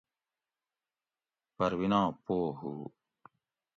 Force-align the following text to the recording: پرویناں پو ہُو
پرویناں 1.55 2.07
پو 2.23 2.35
ہُو 2.59 2.71